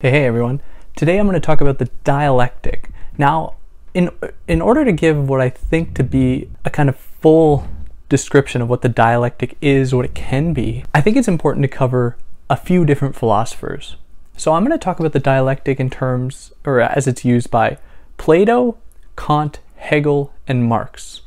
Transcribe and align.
Hey, 0.00 0.12
hey 0.12 0.26
everyone. 0.26 0.60
Today 0.94 1.18
I'm 1.18 1.26
going 1.26 1.34
to 1.34 1.44
talk 1.44 1.60
about 1.60 1.80
the 1.80 1.90
dialectic. 2.04 2.90
Now, 3.18 3.56
in 3.94 4.12
in 4.46 4.62
order 4.62 4.84
to 4.84 4.92
give 4.92 5.28
what 5.28 5.40
I 5.40 5.50
think 5.50 5.96
to 5.96 6.04
be 6.04 6.48
a 6.64 6.70
kind 6.70 6.88
of 6.88 6.94
full 6.94 7.66
description 8.08 8.62
of 8.62 8.68
what 8.68 8.82
the 8.82 8.88
dialectic 8.88 9.56
is, 9.60 9.92
what 9.92 10.04
it 10.04 10.14
can 10.14 10.52
be, 10.52 10.84
I 10.94 11.00
think 11.00 11.16
it's 11.16 11.26
important 11.26 11.64
to 11.64 11.68
cover 11.68 12.16
a 12.48 12.56
few 12.56 12.84
different 12.84 13.16
philosophers. 13.16 13.96
So 14.36 14.52
I'm 14.52 14.64
going 14.64 14.78
to 14.78 14.84
talk 14.84 15.00
about 15.00 15.14
the 15.14 15.18
dialectic 15.18 15.80
in 15.80 15.90
terms 15.90 16.52
or 16.64 16.80
as 16.80 17.08
it's 17.08 17.24
used 17.24 17.50
by 17.50 17.78
Plato, 18.18 18.78
Kant, 19.16 19.58
Hegel, 19.78 20.32
and 20.46 20.64
Marx. 20.64 21.22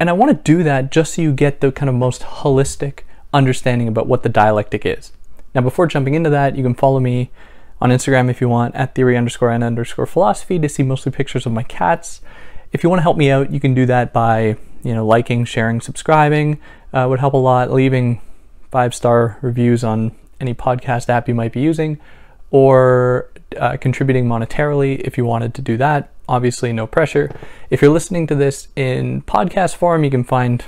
And 0.00 0.10
I 0.10 0.14
want 0.14 0.36
to 0.36 0.52
do 0.52 0.64
that 0.64 0.90
just 0.90 1.14
so 1.14 1.22
you 1.22 1.32
get 1.32 1.60
the 1.60 1.70
kind 1.70 1.88
of 1.88 1.94
most 1.94 2.22
holistic 2.22 3.02
understanding 3.32 3.86
about 3.86 4.08
what 4.08 4.24
the 4.24 4.28
dialectic 4.28 4.84
is. 4.84 5.12
Now, 5.54 5.60
before 5.60 5.86
jumping 5.86 6.14
into 6.14 6.30
that, 6.30 6.56
you 6.56 6.64
can 6.64 6.74
follow 6.74 6.98
me 6.98 7.30
on 7.82 7.90
Instagram 7.90 8.30
if 8.30 8.40
you 8.40 8.48
want 8.48 8.72
at 8.76 8.94
theory 8.94 9.16
underscore 9.16 9.50
and 9.50 9.64
underscore 9.64 10.06
philosophy 10.06 10.56
to 10.56 10.68
see 10.68 10.84
mostly 10.84 11.10
pictures 11.10 11.46
of 11.46 11.52
my 11.52 11.64
cats. 11.64 12.20
If 12.70 12.84
you 12.84 12.88
want 12.88 13.00
to 13.00 13.02
help 13.02 13.16
me 13.16 13.28
out, 13.28 13.50
you 13.50 13.58
can 13.58 13.74
do 13.74 13.86
that 13.86 14.12
by 14.12 14.56
you 14.84 14.94
know 14.94 15.04
liking, 15.04 15.44
sharing, 15.44 15.80
subscribing. 15.80 16.60
Uh, 16.92 17.06
would 17.08 17.18
help 17.18 17.34
a 17.34 17.38
lot. 17.38 17.72
Leaving 17.72 18.20
five 18.70 18.94
star 18.94 19.36
reviews 19.42 19.82
on 19.82 20.12
any 20.40 20.54
podcast 20.54 21.08
app 21.08 21.26
you 21.26 21.34
might 21.34 21.52
be 21.52 21.60
using, 21.60 21.98
or 22.52 23.28
uh, 23.58 23.76
contributing 23.78 24.26
monetarily 24.26 25.00
if 25.00 25.18
you 25.18 25.24
wanted 25.24 25.52
to 25.54 25.60
do 25.60 25.76
that. 25.76 26.10
Obviously, 26.28 26.72
no 26.72 26.86
pressure. 26.86 27.34
If 27.68 27.82
you're 27.82 27.90
listening 27.90 28.28
to 28.28 28.36
this 28.36 28.68
in 28.76 29.22
podcast 29.22 29.74
form, 29.74 30.04
you 30.04 30.10
can 30.10 30.22
find 30.22 30.64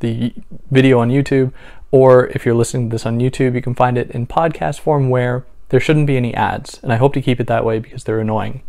the 0.00 0.34
video 0.70 0.98
on 0.98 1.08
YouTube, 1.08 1.54
or 1.90 2.26
if 2.28 2.44
you're 2.44 2.54
listening 2.54 2.90
to 2.90 2.94
this 2.94 3.06
on 3.06 3.20
YouTube, 3.20 3.54
you 3.54 3.62
can 3.62 3.74
find 3.74 3.96
it 3.96 4.10
in 4.10 4.26
podcast 4.26 4.80
form 4.80 5.08
where 5.08 5.46
there 5.68 5.80
shouldn't 5.80 6.06
be 6.06 6.16
any 6.16 6.34
ads, 6.34 6.80
and 6.82 6.92
I 6.92 6.96
hope 6.96 7.14
to 7.14 7.22
keep 7.22 7.40
it 7.40 7.46
that 7.48 7.64
way 7.64 7.78
because 7.78 8.04
they're 8.04 8.20
annoying. 8.20 8.62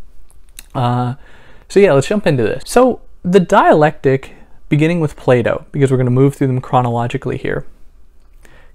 Uh, 0.74 1.16
so 1.70 1.80
yeah, 1.80 1.94
let's 1.94 2.08
jump 2.08 2.26
into 2.26 2.44
this. 2.44 2.64
So 2.66 3.02
the 3.24 3.40
dialectic, 3.40 4.34
beginning 4.70 5.00
with 5.00 5.16
Plato, 5.16 5.66
because 5.72 5.92
we're 5.92 5.98
going 5.98 6.06
to 6.06 6.12
move 6.12 6.36
through 6.36 6.48
them 6.48 6.62
chronologically 6.62 7.38
here, 7.38 7.66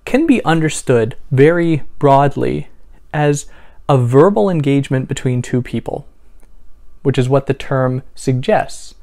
can 0.04 0.26
be 0.26 0.44
understood 0.44 1.16
very 1.30 1.82
broadly 1.98 2.68
as 3.12 3.46
a 3.88 3.98
verbal 3.98 4.48
engagement 4.48 5.08
between 5.08 5.42
two 5.42 5.62
people, 5.62 6.06
which 7.02 7.18
is 7.18 7.28
what 7.28 7.46
the 7.46 7.54
term 7.54 8.02
suggests, 8.14 8.94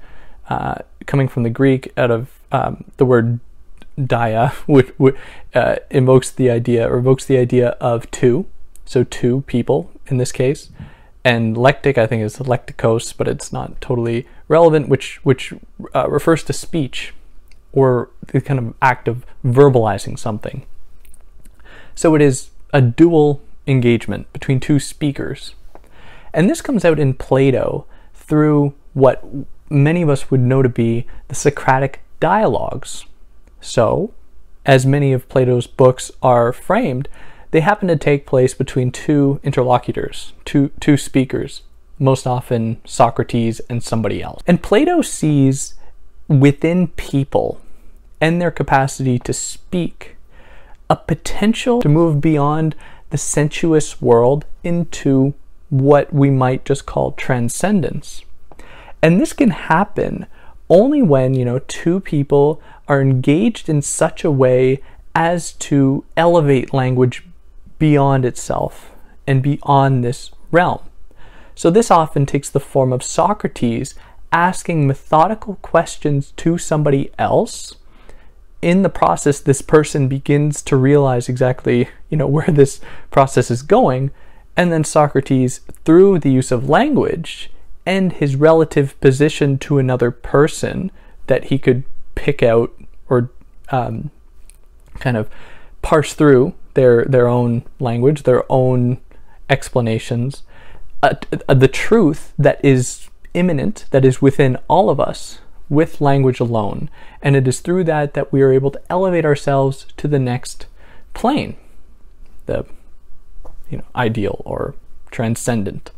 uh, 0.50 0.76
coming 1.06 1.28
from 1.28 1.44
the 1.44 1.50
Greek 1.50 1.92
out 1.98 2.12
of 2.12 2.30
um, 2.52 2.86
the 2.98 3.06
word 3.06 3.40
dia, 3.98 4.54
which, 4.66 4.90
which 4.98 5.16
uh, 5.54 5.76
invokes 5.90 6.32
the 6.32 6.50
idea 6.50 6.90
or 6.90 6.98
evokes 6.98 7.26
the 7.26 7.38
idea 7.38 7.70
of 7.82 8.10
two, 8.12 8.46
so 8.90 9.04
two 9.04 9.42
people 9.42 9.92
in 10.08 10.18
this 10.18 10.32
case. 10.32 10.72
And 11.24 11.56
lectic, 11.56 12.00
I 12.00 12.08
think, 12.08 12.24
is 12.24 12.38
lecticos, 12.38 13.14
but 13.16 13.28
it's 13.28 13.54
not 13.54 13.80
totally 13.82 14.26
relevant, 14.48 14.90
which 14.90 15.24
which 15.24 15.54
uh, 15.94 16.10
refers 16.10 16.44
to 16.46 16.54
speech 16.54 17.14
or 17.72 18.10
the 18.34 18.42
kind 18.42 18.58
of 18.58 18.74
act 18.82 19.08
of 19.08 19.28
verbalizing 19.46 20.18
something. 20.18 20.66
So 21.94 22.16
it 22.16 22.22
is 22.22 22.50
a 22.74 22.82
dual 22.82 23.42
engagement 23.68 24.34
between 24.34 24.60
two 24.60 24.80
speakers. 24.80 25.54
And 26.34 26.50
this 26.50 26.62
comes 26.62 26.84
out 26.84 26.98
in 26.98 27.14
Plato 27.14 27.86
through 28.16 28.74
what 28.94 29.24
many 29.70 30.02
of 30.02 30.10
us 30.10 30.32
would 30.32 30.40
know 30.40 30.64
to 30.64 30.70
be 30.70 31.06
the 31.28 31.36
Socratic 31.36 32.02
dialogues. 32.20 33.06
So, 33.62 34.14
as 34.66 34.84
many 34.84 35.14
of 35.14 35.30
Plato's 35.30 35.68
books 35.68 36.12
are 36.24 36.52
framed, 36.52 37.08
they 37.52 37.62
happen 37.62 37.88
to 37.88 37.96
take 37.96 38.26
place 38.26 38.54
between 38.54 38.92
two 38.92 39.40
interlocutors, 39.44 40.34
two, 40.46 40.70
two 40.80 40.98
speakers, 40.98 41.64
most 41.98 42.28
often 42.28 42.80
Socrates 42.86 43.60
and 43.70 43.84
somebody 43.84 44.22
else. 44.22 44.42
And 44.48 44.62
Plato 44.62 45.02
sees 45.02 45.74
within 46.28 46.90
people 46.90 47.60
and 48.22 48.42
their 48.42 48.52
capacity 48.52 49.18
to 49.20 49.34
speak 49.34 50.16
a 50.90 50.96
potential 50.96 51.82
to 51.82 51.90
move 51.90 52.22
beyond 52.22 52.76
the 53.10 53.18
sensuous 53.18 54.02
world 54.02 54.46
into 54.64 55.34
what 55.70 56.14
we 56.14 56.30
might 56.30 56.66
just 56.66 56.86
call 56.86 57.12
transcendence. 57.14 58.24
And 59.02 59.20
this 59.20 59.34
can 59.34 59.52
happen 59.52 60.28
only 60.70 61.02
when, 61.02 61.34
you 61.34 61.46
know, 61.46 61.60
two 61.60 62.00
people 62.00 62.62
are 62.88 63.02
engaged 63.02 63.70
in 63.70 63.82
such 63.82 64.24
a 64.24 64.32
way 64.32 64.82
as 65.16 65.54
to 65.54 66.06
elevate 66.16 66.74
language 66.74 67.24
beyond 67.80 68.26
itself 68.26 68.92
and 69.26 69.42
beyond 69.42 70.04
this 70.04 70.32
realm. 70.52 70.82
So, 71.56 71.70
this 71.70 71.92
often 71.92 72.26
takes 72.26 72.50
the 72.50 72.60
form 72.60 72.94
of 72.94 73.04
Socrates 73.04 73.96
asking 74.32 74.88
methodical 74.88 75.56
questions 75.56 76.32
to 76.38 76.58
somebody 76.58 77.12
else. 77.18 77.76
In 78.62 78.84
the 78.84 78.90
process, 78.90 79.40
this 79.40 79.62
person 79.62 80.08
begins 80.08 80.62
to 80.64 80.76
realize 80.76 81.30
exactly, 81.30 81.90
you 82.10 82.18
know, 82.18 82.28
where 82.36 82.48
this 82.48 82.80
process 83.12 83.50
is 83.50 83.62
going, 83.62 84.12
and 84.56 84.72
then 84.72 84.84
Socrates, 84.84 85.62
through 85.86 86.20
the 86.20 86.32
use 86.32 86.52
of 86.52 86.70
language 86.70 87.50
and 87.86 88.14
his 88.14 88.36
relative 88.36 89.00
position 89.02 89.58
to 89.58 89.78
another 89.78 90.12
person 90.12 90.92
that 91.28 91.46
he 91.46 91.58
could 91.58 91.84
pick 92.16 92.44
out 92.44 92.72
or 93.10 93.32
um, 93.70 94.12
kind 95.00 95.18
of 95.18 95.30
parse 95.82 96.14
through 96.14 96.54
their 96.74 97.06
their 97.06 97.28
own 97.28 97.64
language, 97.80 98.24
their 98.24 98.44
own 98.52 99.00
explanations, 99.50 100.44
uh, 101.02 101.16
uh, 101.48 101.54
the 101.54 101.68
truth 101.68 102.34
that 102.38 102.64
is 102.64 103.10
immanent, 103.34 103.86
that 103.92 104.06
is 104.06 104.22
within 104.22 104.58
all 104.68 104.90
of 104.90 105.00
us, 105.00 105.40
with 105.70 106.02
language 106.02 106.40
alone, 106.40 106.90
and 107.22 107.36
it 107.36 107.48
is 107.48 107.60
through 107.60 107.84
that 107.86 108.14
that 108.14 108.32
we 108.32 108.42
are 108.42 108.52
able 108.52 108.72
to 108.72 108.82
elevate 108.90 109.26
ourselves 109.26 109.86
to 109.98 110.08
the 110.08 110.20
next 110.20 110.66
plane, 111.14 111.56
the 112.46 112.66
you 113.70 113.78
know 113.78 113.86
ideal 113.96 114.42
or 114.46 114.76
transcendent. 115.12 115.92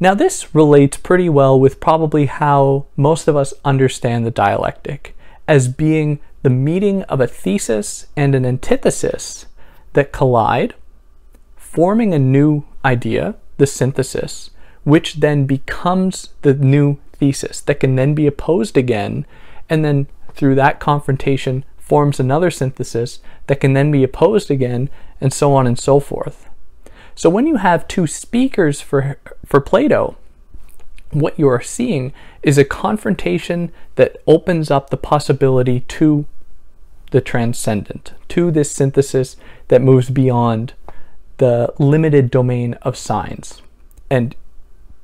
Now, 0.00 0.14
this 0.14 0.54
relates 0.54 0.96
pretty 0.96 1.28
well 1.28 1.58
with 1.58 1.80
probably 1.80 2.26
how 2.26 2.86
most 2.96 3.26
of 3.26 3.36
us 3.36 3.52
understand 3.64 4.24
the 4.24 4.30
dialectic 4.30 5.16
as 5.48 5.66
being 5.66 6.20
the 6.42 6.50
meeting 6.50 7.02
of 7.04 7.20
a 7.20 7.26
thesis 7.26 8.06
and 8.16 8.34
an 8.34 8.46
antithesis 8.46 9.46
that 9.94 10.12
collide, 10.12 10.74
forming 11.56 12.14
a 12.14 12.18
new 12.18 12.64
idea, 12.84 13.34
the 13.56 13.66
synthesis, 13.66 14.50
which 14.84 15.16
then 15.16 15.46
becomes 15.46 16.28
the 16.42 16.54
new 16.54 16.98
thesis 17.12 17.60
that 17.62 17.80
can 17.80 17.96
then 17.96 18.14
be 18.14 18.26
opposed 18.26 18.76
again, 18.76 19.26
and 19.68 19.84
then 19.84 20.06
through 20.34 20.54
that 20.54 20.78
confrontation 20.78 21.64
forms 21.78 22.20
another 22.20 22.50
synthesis 22.50 23.18
that 23.46 23.60
can 23.60 23.72
then 23.72 23.90
be 23.90 24.04
opposed 24.04 24.50
again, 24.50 24.88
and 25.20 25.32
so 25.32 25.54
on 25.54 25.66
and 25.66 25.78
so 25.78 25.98
forth. 25.98 26.48
So 27.14 27.28
when 27.28 27.46
you 27.46 27.56
have 27.56 27.88
two 27.88 28.06
speakers 28.06 28.80
for, 28.80 29.18
for 29.44 29.60
Plato, 29.60 30.16
what 31.10 31.38
you 31.38 31.48
are 31.48 31.62
seeing 31.62 32.12
is 32.42 32.58
a 32.58 32.64
confrontation 32.64 33.72
that 33.96 34.16
opens 34.26 34.70
up 34.70 34.90
the 34.90 34.96
possibility 34.96 35.80
to 35.80 36.26
the 37.10 37.20
transcendent, 37.20 38.12
to 38.28 38.50
this 38.50 38.70
synthesis 38.70 39.36
that 39.68 39.82
moves 39.82 40.10
beyond 40.10 40.74
the 41.38 41.72
limited 41.78 42.30
domain 42.30 42.74
of 42.82 42.96
signs. 42.96 43.62
And 44.10 44.34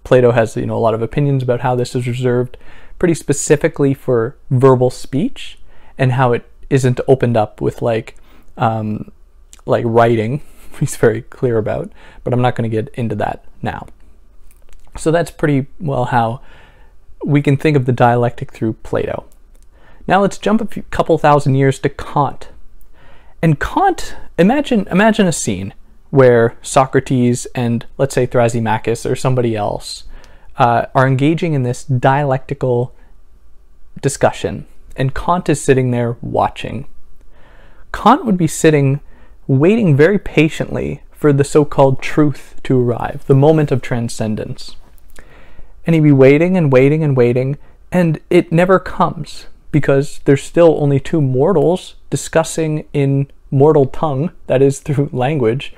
Plato 0.04 0.32
has 0.32 0.56
you 0.56 0.66
know 0.66 0.76
a 0.76 0.78
lot 0.78 0.94
of 0.94 1.02
opinions 1.02 1.42
about 1.42 1.60
how 1.60 1.74
this 1.74 1.94
is 1.94 2.06
reserved 2.06 2.56
pretty 2.98 3.14
specifically 3.14 3.94
for 3.94 4.36
verbal 4.50 4.90
speech 4.90 5.58
and 5.96 6.12
how 6.12 6.32
it 6.32 6.48
isn't 6.70 7.00
opened 7.08 7.36
up 7.36 7.60
with 7.60 7.80
like 7.80 8.16
um, 8.56 9.10
like 9.64 9.84
writing. 9.86 10.42
He's 10.80 10.96
very 10.96 11.22
clear 11.22 11.56
about, 11.56 11.92
but 12.22 12.32
I'm 12.32 12.42
not 12.42 12.56
going 12.56 12.68
to 12.68 12.82
get 12.82 12.92
into 12.94 13.14
that 13.16 13.44
now. 13.62 13.86
So 14.96 15.10
that's 15.10 15.30
pretty 15.30 15.66
well 15.80 16.06
how 16.06 16.40
we 17.24 17.42
can 17.42 17.56
think 17.56 17.76
of 17.76 17.86
the 17.86 17.92
dialectic 17.92 18.52
through 18.52 18.74
Plato. 18.82 19.24
Now 20.06 20.20
let's 20.20 20.38
jump 20.38 20.60
a 20.60 20.66
few, 20.66 20.82
couple 20.84 21.16
thousand 21.18 21.54
years 21.54 21.78
to 21.80 21.88
Kant. 21.88 22.48
And 23.42 23.58
Kant, 23.58 24.16
imagine 24.38 24.86
imagine 24.90 25.26
a 25.26 25.32
scene 25.32 25.74
where 26.10 26.56
Socrates 26.62 27.46
and 27.54 27.86
let's 27.98 28.14
say 28.14 28.26
Thrasymachus 28.26 29.10
or 29.10 29.16
somebody 29.16 29.56
else 29.56 30.04
uh, 30.56 30.86
are 30.94 31.08
engaging 31.08 31.54
in 31.54 31.62
this 31.62 31.84
dialectical 31.84 32.94
discussion, 34.00 34.66
and 34.96 35.14
Kant 35.14 35.48
is 35.48 35.60
sitting 35.60 35.90
there 35.90 36.16
watching. 36.20 36.86
Kant 37.92 38.24
would 38.24 38.36
be 38.36 38.46
sitting, 38.46 39.00
waiting 39.46 39.96
very 39.96 40.18
patiently 40.18 41.02
for 41.12 41.32
the 41.32 41.44
so 41.44 41.64
called 41.64 42.02
truth 42.02 42.60
to 42.64 42.80
arrive, 42.80 43.24
the 43.26 43.34
moment 43.34 43.72
of 43.72 43.82
transcendence. 43.82 44.76
And 45.86 45.94
he'd 45.94 46.00
be 46.00 46.12
waiting 46.12 46.56
and 46.56 46.72
waiting 46.72 47.02
and 47.02 47.16
waiting, 47.16 47.58
and 47.92 48.20
it 48.30 48.50
never 48.50 48.78
comes 48.78 49.46
because 49.70 50.20
there's 50.24 50.42
still 50.42 50.76
only 50.80 51.00
two 51.00 51.20
mortals 51.20 51.96
discussing 52.08 52.86
in 52.92 53.28
mortal 53.50 53.86
tongue, 53.86 54.30
that 54.46 54.62
is 54.62 54.80
through 54.84 55.10
language, 55.12 55.74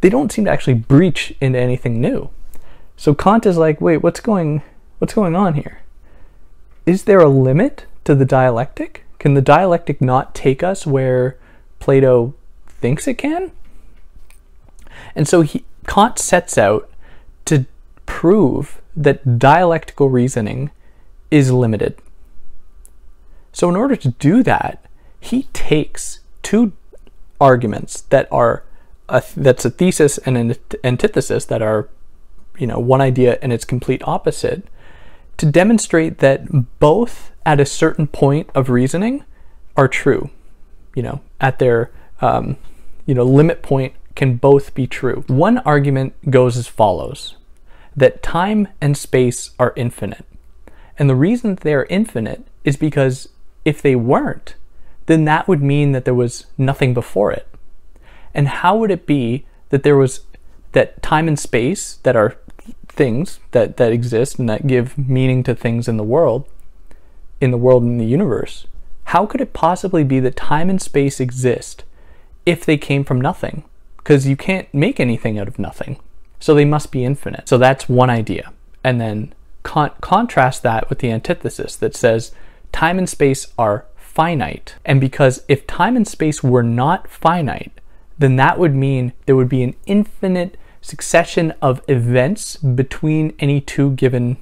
they 0.00 0.08
don't 0.08 0.32
seem 0.32 0.44
to 0.46 0.50
actually 0.50 0.74
breach 0.74 1.34
into 1.40 1.58
anything 1.58 2.00
new. 2.00 2.30
So 2.96 3.14
Kant 3.14 3.46
is 3.46 3.56
like, 3.56 3.80
wait, 3.80 3.98
what's 3.98 4.20
going 4.20 4.62
what's 4.98 5.14
going 5.14 5.34
on 5.34 5.54
here? 5.54 5.80
Is 6.86 7.04
there 7.04 7.20
a 7.20 7.28
limit 7.28 7.86
to 8.04 8.14
the 8.14 8.24
dialectic? 8.24 9.04
Can 9.18 9.34
the 9.34 9.42
dialectic 9.42 10.00
not 10.00 10.34
take 10.34 10.62
us 10.62 10.86
where 10.86 11.38
Plato 11.78 12.34
thinks 12.68 13.08
it 13.08 13.14
can? 13.14 13.52
And 15.14 15.26
so 15.26 15.40
he, 15.40 15.64
Kant 15.86 16.18
sets 16.18 16.58
out 16.58 16.90
to 17.46 17.64
prove 18.06 18.80
that 19.02 19.38
dialectical 19.38 20.08
reasoning 20.08 20.70
is 21.30 21.50
limited. 21.50 21.96
So, 23.52 23.68
in 23.68 23.76
order 23.76 23.96
to 23.96 24.08
do 24.08 24.42
that, 24.42 24.84
he 25.18 25.44
takes 25.52 26.20
two 26.42 26.72
arguments 27.40 28.02
that 28.02 28.28
are 28.30 28.64
a, 29.08 29.22
that's 29.36 29.64
a 29.64 29.70
thesis 29.70 30.18
and 30.18 30.36
an 30.36 30.54
antithesis 30.84 31.44
that 31.46 31.62
are, 31.62 31.88
you 32.58 32.66
know, 32.66 32.78
one 32.78 33.00
idea 33.00 33.38
and 33.42 33.52
its 33.52 33.64
complete 33.64 34.02
opposite, 34.04 34.64
to 35.36 35.46
demonstrate 35.46 36.18
that 36.18 36.78
both 36.78 37.32
at 37.44 37.60
a 37.60 37.66
certain 37.66 38.06
point 38.06 38.48
of 38.54 38.68
reasoning 38.68 39.24
are 39.76 39.88
true. 39.88 40.30
You 40.94 41.02
know, 41.02 41.20
at 41.40 41.58
their 41.58 41.90
um, 42.20 42.56
you 43.06 43.14
know 43.14 43.24
limit 43.24 43.62
point 43.62 43.94
can 44.14 44.36
both 44.36 44.74
be 44.74 44.86
true. 44.86 45.24
One 45.26 45.58
argument 45.58 46.30
goes 46.30 46.56
as 46.56 46.66
follows: 46.66 47.36
that 47.96 48.22
time 48.22 48.68
and 48.80 48.96
space 48.96 49.50
are 49.58 49.72
infinite, 49.76 50.24
and 50.98 51.08
the 51.08 51.14
reason 51.14 51.56
they 51.56 51.74
are 51.74 51.86
infinite 51.90 52.44
is 52.64 52.76
because 52.76 53.28
if 53.64 53.80
they 53.82 53.96
weren't, 53.96 54.54
then 55.06 55.24
that 55.24 55.48
would 55.48 55.62
mean 55.62 55.92
that 55.92 56.04
there 56.04 56.14
was 56.14 56.46
nothing 56.56 56.94
before 56.94 57.32
it. 57.32 57.46
And 58.34 58.48
how 58.48 58.76
would 58.76 58.90
it 58.90 59.06
be 59.06 59.44
that 59.70 59.82
there 59.82 59.96
was 59.96 60.20
that 60.72 61.02
time 61.02 61.26
and 61.26 61.38
space 61.38 61.96
that 62.04 62.16
are 62.16 62.36
things 62.86 63.40
that, 63.52 63.76
that 63.76 63.92
exist 63.92 64.38
and 64.38 64.48
that 64.48 64.66
give 64.66 64.96
meaning 64.96 65.42
to 65.44 65.54
things 65.54 65.88
in 65.88 65.96
the 65.96 66.04
world, 66.04 66.46
in 67.40 67.50
the 67.50 67.58
world 67.58 67.82
in 67.82 67.98
the 67.98 68.04
universe, 68.04 68.66
how 69.04 69.26
could 69.26 69.40
it 69.40 69.52
possibly 69.52 70.04
be 70.04 70.20
that 70.20 70.36
time 70.36 70.70
and 70.70 70.80
space 70.80 71.18
exist 71.18 71.84
if 72.46 72.64
they 72.64 72.76
came 72.76 73.04
from 73.04 73.20
nothing? 73.20 73.64
Because 73.96 74.28
you 74.28 74.36
can't 74.36 74.72
make 74.72 75.00
anything 75.00 75.38
out 75.38 75.48
of 75.48 75.58
nothing. 75.58 75.98
So 76.40 76.54
they 76.54 76.64
must 76.64 76.90
be 76.90 77.04
infinite. 77.04 77.48
So 77.48 77.58
that's 77.58 77.88
one 77.88 78.10
idea. 78.10 78.52
And 78.82 79.00
then 79.00 79.34
con- 79.62 79.92
contrast 80.00 80.62
that 80.62 80.88
with 80.88 80.98
the 80.98 81.12
antithesis 81.12 81.76
that 81.76 81.94
says 81.94 82.32
time 82.72 82.98
and 82.98 83.08
space 83.08 83.52
are 83.58 83.84
finite. 83.96 84.74
And 84.84 85.00
because 85.00 85.44
if 85.48 85.66
time 85.66 85.96
and 85.96 86.08
space 86.08 86.42
were 86.42 86.62
not 86.62 87.08
finite, 87.08 87.72
then 88.18 88.36
that 88.36 88.58
would 88.58 88.74
mean 88.74 89.12
there 89.26 89.36
would 89.36 89.48
be 89.48 89.62
an 89.62 89.74
infinite 89.86 90.58
succession 90.80 91.52
of 91.62 91.82
events 91.88 92.56
between 92.56 93.34
any 93.38 93.60
two 93.60 93.92
given 93.92 94.36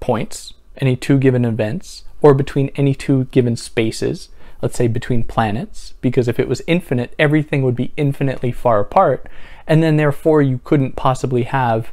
points, 0.00 0.54
any 0.78 0.96
two 0.96 1.18
given 1.18 1.44
events, 1.44 2.04
or 2.20 2.34
between 2.34 2.70
any 2.76 2.94
two 2.94 3.24
given 3.26 3.56
spaces, 3.56 4.28
let's 4.62 4.76
say 4.76 4.88
between 4.88 5.22
planets, 5.22 5.94
because 6.00 6.26
if 6.26 6.38
it 6.38 6.48
was 6.48 6.62
infinite, 6.66 7.14
everything 7.18 7.62
would 7.62 7.76
be 7.76 7.92
infinitely 7.96 8.50
far 8.50 8.80
apart, 8.80 9.26
and 9.66 9.82
then 9.82 9.96
therefore 9.96 10.42
you 10.42 10.60
couldn't 10.64 10.96
possibly 10.96 11.44
have 11.44 11.92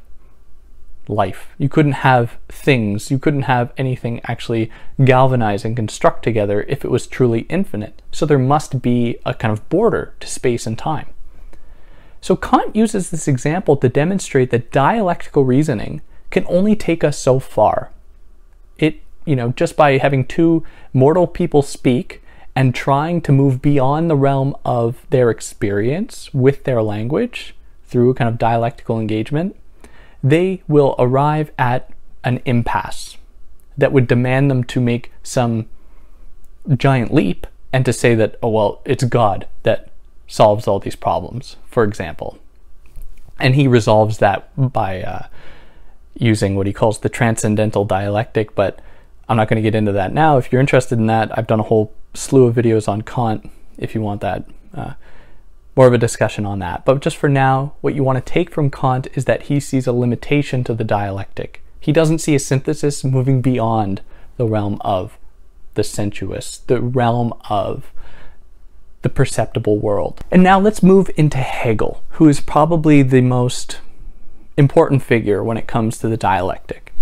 life. 1.08 1.48
You 1.58 1.70
couldn't 1.70 1.94
have 1.94 2.38
things, 2.48 3.12
you 3.12 3.20
couldn't 3.20 3.44
have 3.44 3.74
anything 3.78 4.22
actually 4.24 4.72
galvanize 5.04 5.66
and 5.66 5.76
construct 5.76 6.24
together 6.24 6.66
if 6.68 6.86
it 6.86 6.92
was 6.92 7.08
truly 7.08 7.42
infinite. 7.42 8.02
So 8.12 8.26
there 8.26 8.40
must 8.40 8.82
be 8.82 9.18
a 9.26 9.34
kind 9.34 9.52
of 9.52 9.68
border 9.70 10.14
to 10.20 10.28
space 10.28 10.66
and 10.66 10.78
time. 10.78 11.08
So 12.22 12.36
Kant 12.36 12.76
uses 12.76 13.10
this 13.10 13.28
example 13.28 13.76
to 13.78 13.90
demonstrate 13.90 14.52
that 14.52 14.72
dialectical 14.72 15.44
reasoning 15.44 16.02
can 16.30 16.46
only 16.48 16.76
take 16.76 17.04
us 17.04 17.18
so 17.18 17.40
far. 17.40 17.92
It, 18.78 19.02
you 19.26 19.36
know, 19.36 19.52
just 19.54 19.76
by 19.76 19.98
having 19.98 20.26
two 20.26 20.64
mortal 20.94 21.28
people 21.28 21.62
speak 21.62 22.24
and 22.56 22.76
trying 22.76 23.22
to 23.22 23.32
move 23.32 23.62
beyond 23.62 24.10
the 24.10 24.16
realm 24.16 24.56
of 24.64 25.06
their 25.10 25.30
experience 25.30 26.34
with 26.34 26.64
their 26.64 26.82
language 26.84 27.56
through 27.92 28.14
kind 28.16 28.30
of 28.30 28.38
dialectical 28.38 29.00
engagement, 29.00 29.56
they 30.24 30.64
will 30.68 30.96
arrive 30.98 31.52
at 31.60 31.92
an 32.24 32.42
impasse 32.46 33.18
that 33.78 33.92
would 33.92 34.08
demand 34.08 34.50
them 34.50 34.64
to 34.64 34.80
make 34.80 35.12
some 35.22 35.68
giant 36.78 37.14
leap 37.14 37.46
and 37.74 37.86
to 37.86 37.94
say 37.94 38.16
that, 38.16 38.38
oh, 38.42 38.50
well, 38.50 38.82
it's 38.86 39.04
God 39.04 39.48
that 39.64 39.90
solves 40.28 40.68
all 40.68 40.80
these 40.80 40.96
problems, 40.96 41.58
for 41.68 41.84
example. 41.84 42.40
And 43.40 43.56
he 43.56 43.68
resolves 43.68 44.20
that 44.20 44.50
by 44.56 45.02
uh, 45.02 45.28
using 46.14 46.56
what 46.56 46.68
he 46.68 46.74
calls 46.74 47.00
the 47.00 47.10
transcendental 47.10 47.86
dialectic, 47.86 48.56
but 48.56 48.80
I'm 49.28 49.38
not 49.38 49.48
going 49.48 49.62
to 49.62 49.68
get 49.68 49.76
into 49.76 49.92
that 49.94 50.14
now. 50.14 50.38
If 50.38 50.52
you're 50.52 50.62
interested 50.62 51.00
in 51.00 51.08
that, 51.08 51.38
I've 51.38 51.48
done 51.48 51.60
a 51.60 51.64
whole 51.64 51.94
slew 52.14 52.46
of 52.46 52.56
videos 52.56 52.88
on 52.88 53.02
Kant 53.02 53.50
if 53.78 53.96
you 53.96 54.02
want 54.02 54.22
that. 54.22 54.46
Uh, 54.74 54.94
more 55.76 55.88
of 55.88 55.94
a 55.94 55.98
discussion 55.98 56.46
on 56.46 56.60
that. 56.60 56.86
But 56.86 57.02
just 57.02 57.18
for 57.18 57.30
now, 57.30 57.74
what 57.82 57.96
you 57.96 58.04
want 58.04 58.24
to 58.24 58.34
take 58.34 58.52
from 58.52 58.70
Kant 58.70 59.08
is 59.14 59.26
that 59.26 59.44
he 59.44 59.60
sees 59.60 59.88
a 59.88 59.94
limitation 59.94 60.64
to 60.66 60.74
the 60.74 60.84
dialectic. 60.84 61.64
He 61.80 61.92
doesn't 61.92 62.20
see 62.20 62.36
a 62.36 62.40
synthesis 62.40 63.04
moving 63.04 63.42
beyond 63.42 64.02
the 64.38 64.46
realm 64.46 64.80
of 64.82 65.18
the 65.74 65.84
sensuous, 65.84 66.60
the 66.60 66.82
realm 66.82 67.34
of 67.50 67.92
the 69.02 69.10
perceptible 69.10 69.80
world. 69.80 70.22
And 70.30 70.44
now 70.44 70.60
let's 70.60 70.84
move 70.84 71.10
into 71.16 71.38
Hegel, 71.38 72.04
who 72.10 72.28
is 72.28 72.40
probably 72.40 73.02
the 73.02 73.22
most 73.22 73.80
important 74.58 75.02
figure 75.02 75.44
when 75.44 75.58
it 75.58 75.68
comes 75.68 75.98
to 76.00 76.08
the 76.08 76.18
dialectic. 76.18 76.94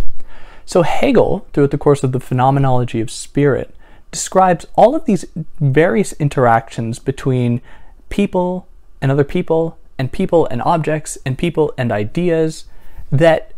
So, 0.66 0.84
Hegel, 0.84 1.48
throughout 1.52 1.72
the 1.72 1.78
course 1.78 2.04
of 2.04 2.12
the 2.12 2.20
phenomenology 2.20 3.02
of 3.02 3.10
spirit, 3.10 3.76
describes 4.12 4.66
all 4.76 4.96
of 4.96 5.06
these 5.06 5.26
various 5.60 6.14
interactions 6.14 7.00
between 7.00 7.62
people 8.10 8.68
and 9.02 9.12
other 9.12 9.24
people, 9.24 9.78
and 9.98 10.12
people 10.12 10.46
and 10.48 10.62
objects, 10.64 11.18
and 11.26 11.38
people 11.38 11.74
and 11.78 11.92
ideas 11.92 12.66
that 13.12 13.54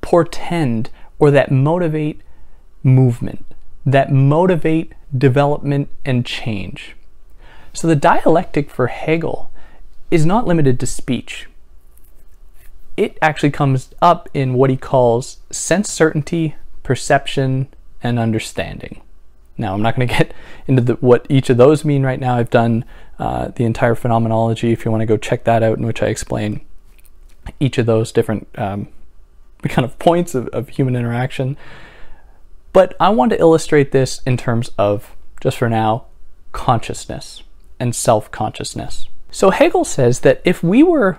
portend 0.00 0.90
or 1.18 1.30
that 1.30 1.50
motivate 1.50 2.20
movement, 2.82 3.44
that 3.84 4.10
motivate 4.10 4.94
development, 5.16 5.88
and 6.04 6.24
change. 6.24 6.96
So 7.72 7.86
the 7.86 7.96
dialectic 7.96 8.70
for 8.70 8.88
Hegel 8.88 9.50
is 10.10 10.26
not 10.26 10.46
limited 10.46 10.80
to 10.80 10.86
speech. 10.86 11.48
It 12.96 13.16
actually 13.22 13.50
comes 13.50 13.90
up 14.02 14.28
in 14.34 14.54
what 14.54 14.70
he 14.70 14.76
calls 14.76 15.38
sense 15.50 15.90
certainty, 15.90 16.56
perception, 16.82 17.68
and 18.02 18.18
understanding. 18.18 19.02
Now, 19.60 19.74
I'm 19.74 19.82
not 19.82 19.94
going 19.94 20.08
to 20.08 20.14
get 20.14 20.34
into 20.66 20.82
the, 20.82 20.94
what 20.94 21.26
each 21.28 21.50
of 21.50 21.56
those 21.56 21.84
mean 21.84 22.02
right 22.02 22.18
now. 22.18 22.36
I've 22.36 22.50
done 22.50 22.84
uh, 23.18 23.48
the 23.48 23.64
entire 23.64 23.94
phenomenology 23.94 24.72
if 24.72 24.84
you 24.84 24.90
want 24.90 25.02
to 25.02 25.06
go 25.06 25.16
check 25.16 25.44
that 25.44 25.62
out, 25.62 25.78
in 25.78 25.86
which 25.86 26.02
I 26.02 26.06
explain 26.06 26.62
each 27.58 27.78
of 27.78 27.86
those 27.86 28.12
different 28.12 28.48
um, 28.56 28.88
kind 29.62 29.84
of 29.84 29.98
points 29.98 30.34
of, 30.34 30.48
of 30.48 30.70
human 30.70 30.96
interaction. 30.96 31.56
But 32.72 32.94
I 33.00 33.10
want 33.10 33.30
to 33.32 33.40
illustrate 33.40 33.92
this 33.92 34.20
in 34.24 34.36
terms 34.36 34.70
of, 34.78 35.14
just 35.40 35.58
for 35.58 35.68
now, 35.68 36.06
consciousness 36.52 37.42
and 37.78 37.94
self 37.94 38.30
consciousness. 38.30 39.08
So 39.30 39.50
Hegel 39.50 39.84
says 39.84 40.20
that 40.20 40.40
if 40.44 40.62
we 40.62 40.82
were, 40.82 41.18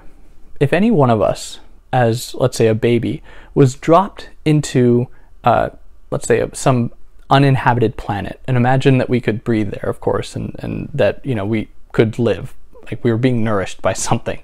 if 0.60 0.74
any 0.74 0.92
one 0.92 1.10
of 1.10 1.22
us, 1.22 1.60
as 1.92 2.34
let's 2.36 2.58
say 2.58 2.68
a 2.68 2.76
baby, 2.76 3.22
was 3.54 3.76
dropped 3.76 4.30
into, 4.46 5.08
uh, 5.44 5.70
let's 6.10 6.28
say, 6.28 6.48
some 6.54 6.92
uninhabited 7.32 7.98
planet, 7.98 8.40
and 8.46 8.58
imagine 8.58 8.98
that 8.98 9.10
we 9.10 9.22
could 9.22 9.44
breathe 9.44 9.72
there, 9.72 9.90
of 9.90 10.02
course, 10.02 10.36
and, 10.36 10.56
and 10.60 10.90
that, 10.94 11.26
you 11.26 11.34
know, 11.34 11.46
we 11.46 11.70
could 11.94 12.20
live, 12.20 12.54
like 12.86 13.04
we 13.04 13.12
were 13.12 13.18
being 13.18 13.44
nourished 13.44 13.82
by 13.82 13.94
something, 13.94 14.42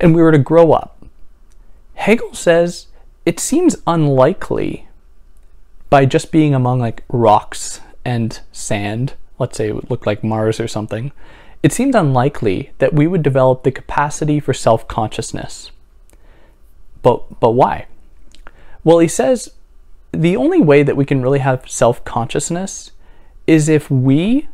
and 0.00 0.14
we 0.14 0.22
were 0.22 0.32
to 0.32 0.38
grow 0.38 0.72
up. 0.72 1.04
Hegel 1.94 2.34
says 2.34 2.86
it 3.26 3.40
seems 3.40 3.76
unlikely 3.86 4.88
by 5.90 6.04
just 6.04 6.32
being 6.32 6.54
among 6.54 6.80
like 6.80 7.04
rocks 7.08 7.80
and 8.04 8.40
sand, 8.52 9.14
let's 9.38 9.56
say 9.56 9.68
it 9.68 9.74
would 9.74 9.90
look 9.90 10.06
like 10.06 10.24
Mars 10.24 10.60
or 10.60 10.68
something, 10.68 11.12
it 11.62 11.72
seemed 11.72 11.94
unlikely 11.94 12.72
that 12.78 12.92
we 12.92 13.06
would 13.06 13.22
develop 13.22 13.62
the 13.62 13.72
capacity 13.72 14.38
for 14.38 14.52
self 14.52 14.86
consciousness. 14.86 15.70
But, 17.02 17.40
but 17.40 17.52
why? 17.52 17.86
Well, 18.82 18.98
he 18.98 19.08
says 19.08 19.50
the 20.14 20.36
only 20.36 20.60
way 20.60 20.82
that 20.82 20.96
we 20.96 21.04
can 21.04 21.22
really 21.22 21.40
have 21.40 21.68
self 21.68 22.04
consciousness 22.04 22.92
is 23.46 23.68
if 23.68 23.90
we 23.90 24.48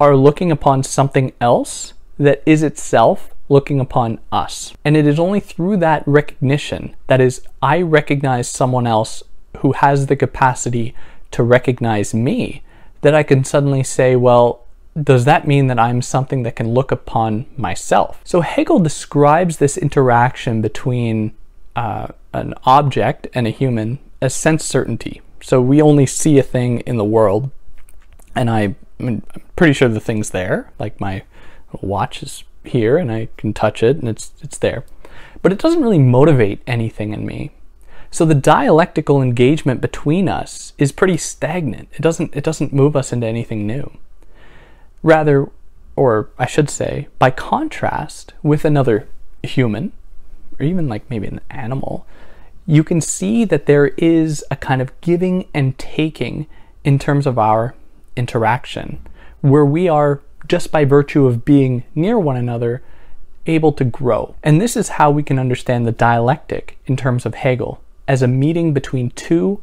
are 0.00 0.16
looking 0.16 0.50
upon 0.50 0.82
something 0.82 1.32
else 1.40 1.94
that 2.18 2.42
is 2.46 2.62
itself 2.62 3.34
looking 3.48 3.80
upon 3.80 4.18
us. 4.32 4.74
And 4.84 4.96
it 4.96 5.06
is 5.06 5.18
only 5.18 5.40
through 5.40 5.76
that 5.78 6.02
recognition, 6.06 6.96
that 7.06 7.20
is, 7.20 7.42
I 7.62 7.82
recognize 7.82 8.48
someone 8.48 8.86
else 8.86 9.22
who 9.58 9.72
has 9.72 10.06
the 10.06 10.16
capacity 10.16 10.94
to 11.32 11.42
recognize 11.42 12.14
me, 12.14 12.62
that 13.02 13.14
I 13.14 13.22
can 13.22 13.44
suddenly 13.44 13.82
say, 13.82 14.16
well, 14.16 14.64
does 15.00 15.24
that 15.24 15.46
mean 15.46 15.66
that 15.66 15.78
I'm 15.78 16.02
something 16.02 16.44
that 16.44 16.56
can 16.56 16.72
look 16.72 16.92
upon 16.92 17.46
myself? 17.56 18.20
So 18.24 18.40
Hegel 18.40 18.78
describes 18.78 19.58
this 19.58 19.76
interaction 19.76 20.62
between 20.62 21.32
uh, 21.74 22.08
an 22.32 22.54
object 22.64 23.26
and 23.34 23.46
a 23.46 23.50
human 23.50 23.98
as 24.24 24.34
sense 24.34 24.64
certainty. 24.64 25.20
So 25.42 25.60
we 25.60 25.82
only 25.82 26.06
see 26.06 26.38
a 26.38 26.42
thing 26.42 26.80
in 26.80 26.96
the 26.96 27.04
world, 27.04 27.50
and 28.34 28.48
I, 28.48 28.74
I'm 28.98 29.22
pretty 29.56 29.74
sure 29.74 29.88
the 29.88 30.00
thing's 30.00 30.30
there. 30.30 30.72
Like 30.78 31.00
my 31.00 31.22
watch 31.82 32.22
is 32.22 32.44
here, 32.64 32.96
and 32.96 33.12
I 33.12 33.28
can 33.36 33.52
touch 33.52 33.82
it, 33.82 33.98
and 33.98 34.08
it's 34.08 34.32
it's 34.40 34.58
there. 34.58 34.84
But 35.42 35.52
it 35.52 35.58
doesn't 35.58 35.82
really 35.82 35.98
motivate 35.98 36.62
anything 36.66 37.12
in 37.12 37.26
me. 37.26 37.50
So 38.10 38.24
the 38.24 38.34
dialectical 38.34 39.20
engagement 39.20 39.80
between 39.80 40.28
us 40.28 40.72
is 40.78 40.92
pretty 40.92 41.16
stagnant. 41.16 41.88
It 41.92 42.00
doesn't 42.00 42.34
it 42.34 42.44
doesn't 42.44 42.72
move 42.72 42.96
us 42.96 43.12
into 43.12 43.26
anything 43.26 43.66
new. 43.66 43.98
Rather, 45.02 45.50
or 45.96 46.30
I 46.38 46.46
should 46.46 46.70
say, 46.70 47.08
by 47.18 47.30
contrast 47.30 48.32
with 48.42 48.64
another 48.64 49.06
human, 49.42 49.92
or 50.58 50.64
even 50.64 50.88
like 50.88 51.10
maybe 51.10 51.26
an 51.26 51.40
animal, 51.50 52.06
you 52.66 52.82
can 52.82 53.00
see 53.00 53.44
that 53.44 53.66
there 53.66 53.88
is 53.88 54.44
a 54.50 54.56
kind 54.56 54.80
of 54.80 54.98
giving 55.00 55.46
and 55.52 55.78
taking 55.78 56.46
in 56.82 56.98
terms 56.98 57.26
of 57.26 57.38
our 57.38 57.74
interaction, 58.16 59.00
where 59.40 59.64
we 59.64 59.88
are, 59.88 60.20
just 60.46 60.70
by 60.70 60.84
virtue 60.84 61.26
of 61.26 61.44
being 61.44 61.84
near 61.94 62.18
one 62.18 62.36
another, 62.36 62.82
able 63.46 63.72
to 63.72 63.84
grow. 63.84 64.34
And 64.42 64.60
this 64.60 64.76
is 64.76 64.90
how 64.90 65.10
we 65.10 65.22
can 65.22 65.38
understand 65.38 65.86
the 65.86 65.92
dialectic 65.92 66.78
in 66.86 66.96
terms 66.96 67.26
of 67.26 67.34
Hegel 67.34 67.82
as 68.06 68.22
a 68.22 68.28
meeting 68.28 68.72
between 68.72 69.10
two, 69.10 69.60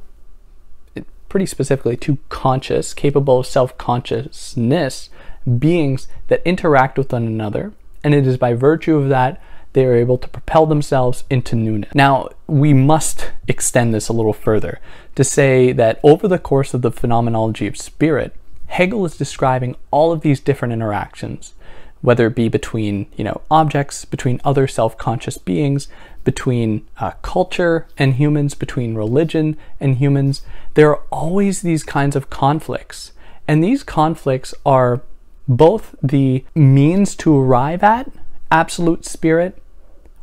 pretty 1.30 1.46
specifically, 1.46 1.96
two 1.96 2.18
conscious, 2.30 2.94
capable 2.94 3.40
of 3.40 3.48
self 3.48 3.78
consciousness 3.78 5.10
beings 5.58 6.08
that 6.28 6.42
interact 6.46 6.98
with 6.98 7.12
one 7.12 7.26
another. 7.26 7.74
And 8.04 8.14
it 8.14 8.28
is 8.28 8.38
by 8.38 8.54
virtue 8.54 8.96
of 8.96 9.10
that 9.10 9.42
they 9.74 9.86
are 9.86 9.96
able 9.96 10.18
to 10.18 10.28
propel 10.28 10.66
themselves 10.66 11.24
into 11.30 11.56
newness. 11.56 11.94
Now, 11.96 12.30
we 12.48 12.74
must 12.74 13.32
extend 13.48 13.94
this 13.94 14.10
a 14.10 14.14
little 14.14 14.34
further 14.34 14.80
to 15.16 15.24
say 15.24 15.72
that 15.74 16.00
over 16.04 16.28
the 16.28 16.40
course 16.40 16.74
of 16.74 16.82
the 16.82 16.92
phenomenology 16.92 17.68
of 17.68 17.78
spirit, 17.78 18.36
Hegel 18.68 19.06
is 19.06 19.18
describing 19.18 19.76
all 19.92 20.12
of 20.12 20.22
these 20.22 20.40
different 20.40 20.74
interactions, 20.74 21.54
whether 22.02 22.28
it 22.28 22.36
be 22.36 22.48
between 22.48 23.08
you 23.16 23.24
know 23.24 23.42
objects, 23.50 24.06
between 24.06 24.42
other 24.44 24.68
self-conscious 24.68 25.38
beings, 25.38 25.88
between 26.24 26.86
uh, 26.98 27.12
culture 27.22 27.88
and 27.98 28.16
humans, 28.16 28.56
between 28.56 28.96
religion 28.96 29.58
and 29.80 29.98
humans. 29.98 30.42
There 30.74 30.90
are 30.90 31.04
always 31.12 31.62
these 31.62 31.84
kinds 31.84 32.16
of 32.16 32.30
conflicts, 32.30 33.12
and 33.48 33.64
these 33.64 33.84
conflicts 33.84 34.54
are 34.66 35.02
both 35.48 35.96
the 36.02 36.46
means 36.56 37.16
to 37.18 37.38
arrive 37.38 37.84
at 37.84 38.10
absolute 38.52 39.06
spirit, 39.06 39.61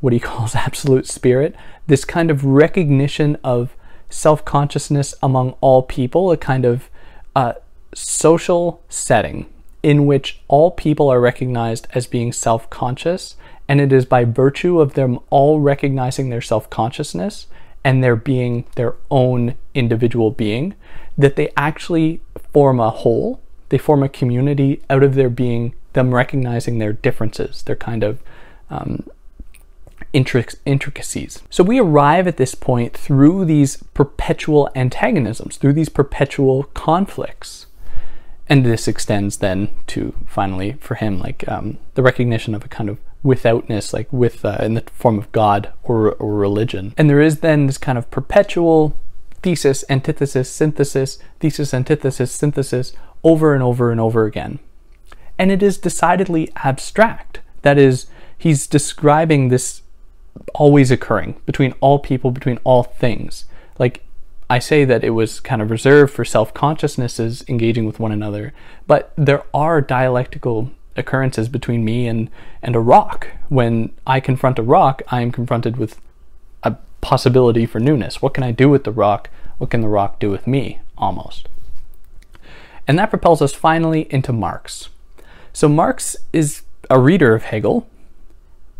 what 0.01 0.13
he 0.13 0.21
calls 0.31 0.55
absolute 0.55 1.07
spirit, 1.07 1.55
this 1.87 2.05
kind 2.05 2.31
of 2.31 2.45
recognition 2.45 3.37
of 3.43 3.75
self 4.11 4.45
consciousness 4.45 5.15
among 5.23 5.55
all 5.61 5.83
people, 5.83 6.31
a 6.31 6.37
kind 6.37 6.65
of 6.65 6.89
uh, 7.37 7.55
social 7.95 8.83
setting 8.89 9.47
in 9.83 10.07
which 10.07 10.41
all 10.49 10.71
people 10.71 11.09
are 11.09 11.21
recognized 11.21 11.87
as 11.95 12.07
being 12.07 12.33
self 12.33 12.69
conscious, 12.71 13.37
and 13.69 13.81
it 13.81 13.93
is 13.93 14.05
by 14.05 14.25
virtue 14.25 14.81
of 14.81 14.95
them 14.95 15.19
all 15.31 15.61
recognizing 15.61 16.31
their 16.31 16.41
self 16.41 16.69
consciousness 16.71 17.47
and 17.85 18.03
their 18.03 18.17
being 18.17 18.65
their 18.75 18.95
own 19.11 19.55
individual 19.75 20.31
being 20.31 20.75
that 21.17 21.37
they 21.37 21.51
actually 21.57 22.21
form 22.53 22.81
a 22.81 22.91
whole 22.91 23.41
they 23.69 23.79
form 23.79 24.03
a 24.03 24.09
community 24.09 24.83
out 24.89 25.03
of 25.03 25.15
their 25.15 25.29
being, 25.31 25.75
them 25.93 26.15
recognizing 26.15 26.79
their 26.79 26.93
differences, 26.93 27.63
their 27.63 27.77
kind 27.77 28.03
of 28.03 28.21
um, 28.71 29.07
intric- 30.13 30.57
intricacies. 30.65 31.43
So 31.51 31.63
we 31.63 31.79
arrive 31.79 32.27
at 32.27 32.37
this 32.37 32.55
point 32.55 32.97
through 32.97 33.45
these 33.45 33.83
perpetual 33.95 34.71
antagonisms, 34.75 35.57
through 35.57 35.75
these 35.75 35.89
perpetual 35.89 36.65
conflicts. 36.75 37.67
And 38.49 38.65
this 38.65 38.89
extends 38.89 39.39
then 39.39 39.69
to 39.89 40.15
finally, 40.27 40.73
for 40.81 40.95
him, 40.95 41.19
like 41.19 41.47
um, 41.49 41.79
the 41.95 42.03
recognition 42.03 42.55
of 42.55 42.65
a 42.65 42.69
kind 42.69 42.89
of 42.89 42.99
withoutness, 43.23 43.93
like 43.93 44.11
with 44.13 44.45
uh, 44.45 44.57
in 44.61 44.75
the 44.75 44.85
form 44.93 45.19
of 45.19 45.31
God 45.33 45.73
or, 45.83 46.13
or 46.13 46.35
religion. 46.35 46.95
And 46.97 47.11
there 47.11 47.21
is 47.21 47.41
then 47.41 47.67
this 47.67 47.79
kind 47.79 47.99
of 47.99 48.11
perpetual 48.11 48.97
thesis, 49.43 49.85
antithesis, 49.89 50.51
synthesis, 50.51 51.19
thesis, 51.41 51.75
antithesis, 51.75 52.33
synthesis 52.33 52.93
over 53.23 53.55
and 53.55 53.63
over 53.63 53.91
and 53.91 54.01
over 54.01 54.25
again. 54.25 54.59
And 55.39 55.51
it 55.51 55.63
is 55.63 55.79
decidedly 55.79 56.51
abstract. 56.57 57.41
That 57.63 57.79
is, 57.79 58.07
he's 58.37 58.67
describing 58.67 59.49
this 59.49 59.83
always 60.55 60.91
occurring 60.91 61.41
between 61.47 61.73
all 61.81 61.99
people, 61.99 62.31
between 62.31 62.59
all 62.65 62.83
things. 62.83 63.45
Like 63.79 64.05
I 64.51 64.59
say 64.59 64.85
that 64.85 65.05
it 65.05 65.11
was 65.11 65.41
kind 65.41 65.61
of 65.61 65.71
reserved 65.71 66.13
for 66.13 66.25
self 66.25 66.55
consciousnesses 66.55 67.45
engaging 67.49 67.85
with 67.85 68.01
one 68.01 68.13
another, 68.13 68.53
but 68.87 69.13
there 69.17 69.45
are 69.53 69.81
dialectical 69.81 70.71
occurrences 70.97 71.49
between 71.49 71.85
me 71.85 72.07
and, 72.07 72.31
and 72.63 72.75
a 72.75 72.81
rock. 72.81 73.29
When 73.49 73.93
I 74.07 74.21
confront 74.21 74.59
a 74.59 74.63
rock, 74.63 75.03
I 75.09 75.21
am 75.21 75.33
confronted 75.33 75.77
with 75.77 76.01
a 76.63 76.77
possibility 77.01 77.67
for 77.67 77.79
newness. 77.79 78.21
What 78.21 78.35
can 78.35 78.43
I 78.43 78.51
do 78.51 78.69
with 78.69 78.85
the 78.85 78.93
rock? 78.93 79.31
What 79.59 79.71
can 79.71 79.81
the 79.81 79.89
rock 79.89 80.19
do 80.19 80.31
with 80.31 80.47
me? 80.47 80.81
Almost. 80.97 81.49
And 82.87 82.99
that 82.99 83.11
propels 83.11 83.43
us 83.43 83.53
finally 83.53 84.07
into 84.11 84.33
Marx. 84.33 84.89
So 85.53 85.69
Marx 85.69 86.17
is 86.33 86.63
a 86.89 86.99
reader 86.99 87.35
of 87.35 87.45
Hegel, 87.45 87.87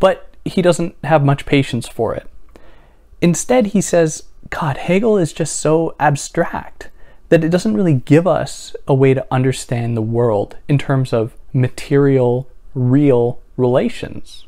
but 0.01 0.28
he 0.49 0.63
doesn't 0.63 0.97
have 1.05 1.25
much 1.25 1.47
patience 1.47 1.87
for 1.87 2.15
it. 2.15 2.29
Instead, 3.21 3.69
he 3.69 3.81
says, 3.81 4.25
God, 4.51 4.77
Hegel 4.77 5.19
is 5.19 5.33
just 5.33 5.57
so 5.57 5.95
abstract 5.99 6.91
that 7.29 7.45
it 7.45 7.51
doesn't 7.51 7.75
really 7.75 7.95
give 7.95 8.27
us 8.27 8.75
a 8.87 8.95
way 8.95 9.15
to 9.15 9.27
understand 9.31 9.97
the 9.97 10.03
world 10.03 10.57
in 10.69 10.79
terms 10.79 11.13
of 11.13 11.35
material, 11.53 12.49
real 12.75 13.41
relations. 13.57 14.47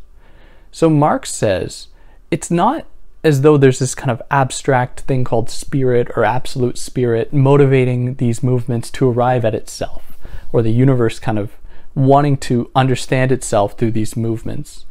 So 0.70 0.88
Marx 0.88 1.32
says 1.32 1.88
it's 2.30 2.50
not 2.50 2.86
as 3.22 3.42
though 3.42 3.58
there's 3.58 3.80
this 3.80 3.94
kind 3.94 4.10
of 4.10 4.22
abstract 4.30 5.00
thing 5.00 5.24
called 5.24 5.50
spirit 5.50 6.08
or 6.16 6.24
absolute 6.24 6.78
spirit 6.78 7.32
motivating 7.32 8.14
these 8.14 8.42
movements 8.42 8.90
to 8.92 9.10
arrive 9.10 9.44
at 9.44 9.54
itself, 9.54 10.16
or 10.52 10.62
the 10.62 10.70
universe 10.70 11.18
kind 11.18 11.38
of 11.38 11.52
wanting 11.94 12.36
to 12.38 12.70
understand 12.74 13.30
itself 13.30 13.76
through 13.76 13.90
these 13.90 14.16
movements. 14.16 14.86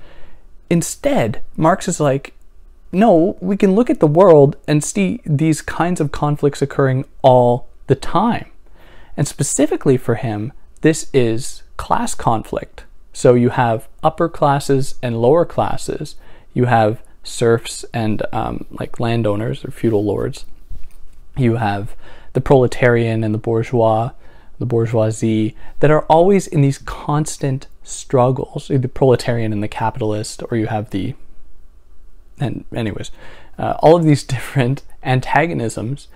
Instead, 0.69 1.41
Marx 1.57 1.87
is 1.87 1.99
like, 1.99 2.33
no, 2.91 3.37
we 3.39 3.57
can 3.57 3.75
look 3.75 3.89
at 3.89 3.99
the 3.99 4.07
world 4.07 4.55
and 4.67 4.83
see 4.83 5.21
these 5.25 5.61
kinds 5.61 6.01
of 6.01 6.11
conflicts 6.11 6.61
occurring 6.61 7.05
all 7.21 7.67
the 7.87 7.95
time. 7.95 8.51
And 9.15 9.27
specifically 9.27 9.97
for 9.97 10.15
him, 10.15 10.53
this 10.81 11.09
is 11.13 11.63
class 11.77 12.15
conflict. 12.15 12.85
So 13.13 13.33
you 13.33 13.49
have 13.49 13.87
upper 14.01 14.29
classes 14.29 14.95
and 15.03 15.21
lower 15.21 15.45
classes. 15.45 16.15
You 16.53 16.65
have 16.65 17.01
serfs 17.23 17.83
and 17.93 18.21
um, 18.31 18.65
like 18.71 18.99
landowners 18.99 19.65
or 19.65 19.71
feudal 19.71 20.03
lords. 20.03 20.45
You 21.37 21.55
have 21.55 21.95
the 22.33 22.41
proletarian 22.41 23.23
and 23.23 23.33
the 23.33 23.39
bourgeois, 23.39 24.11
the 24.57 24.65
bourgeoisie, 24.65 25.55
that 25.79 25.91
are 25.91 26.03
always 26.03 26.47
in 26.47 26.61
these 26.61 26.77
constant 26.77 27.67
struggles. 27.89 28.67
The 28.69 28.87
proletarian 28.87 29.53
and 29.53 29.63
the 29.63 29.67
capitalist, 29.67 30.43
or 30.49 30.57
you 30.57 30.67
have 30.67 30.89
the, 30.91 31.15
and 32.39 32.65
anyways, 32.73 33.11
uh, 33.57 33.75
all 33.79 33.95
of 33.95 34.03
these 34.03 34.23
different 34.35 34.83
antagonisms. 35.03 36.07